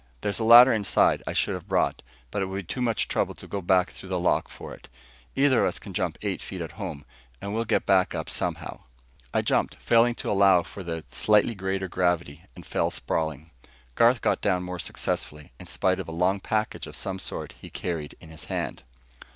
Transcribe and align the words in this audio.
"There's 0.21 0.39
a 0.39 0.43
ladder 0.43 0.73
inside 0.73 1.21
I 1.27 1.33
should 1.33 1.53
have 1.53 1.67
brought, 1.67 2.01
but 2.31 2.41
it 2.41 2.47
would 2.47 2.65
be 2.67 2.73
too 2.73 2.81
much 2.81 3.07
trouble 3.07 3.35
to 3.35 3.45
go 3.47 3.61
back 3.61 3.91
through 3.91 4.09
the 4.09 4.17
lock 4.17 4.49
for 4.49 4.73
it. 4.73 4.89
Either 5.35 5.61
of 5.63 5.67
us 5.67 5.77
can 5.77 5.93
jump 5.93 6.17
eight 6.23 6.41
feet 6.41 6.61
at 6.61 6.71
home, 6.71 7.05
and 7.39 7.53
we'll 7.53 7.65
get 7.65 7.85
back 7.85 8.15
up 8.15 8.27
somehow." 8.27 8.79
I 9.31 9.43
jumped, 9.43 9.75
failing 9.75 10.15
to 10.15 10.31
allow 10.31 10.63
for 10.63 10.81
the 10.83 11.03
slightly 11.11 11.53
greater 11.53 11.87
gravity, 11.87 12.41
and 12.55 12.65
fell 12.65 12.89
sprawling. 12.89 13.51
Garth 13.93 14.21
got 14.23 14.41
down 14.41 14.63
more 14.63 14.79
successfully, 14.79 15.53
in 15.59 15.67
spite 15.67 15.99
of 15.99 16.07
a 16.07 16.11
long 16.11 16.39
package 16.39 16.87
of 16.87 16.95
some 16.95 17.19
sort 17.19 17.53
he 17.61 17.69
carried 17.69 18.15
in 18.19 18.29
his 18.31 18.45
hand. 18.45 18.81